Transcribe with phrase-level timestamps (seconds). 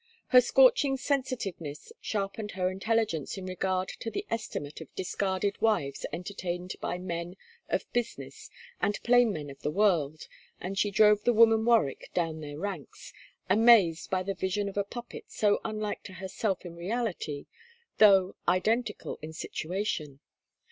[0.29, 6.73] Her scorching sensitiveness sharpened her intelligence in regard to the estimate of discarded wives entertained
[6.81, 7.35] by men
[7.69, 8.49] of business
[8.81, 10.27] and plain men of the world,
[10.59, 13.13] and she drove the woman Warwick down their ranks,
[13.47, 17.45] amazed by the vision of a puppet so unlike to herself in reality,
[17.99, 20.19] though identical in situation.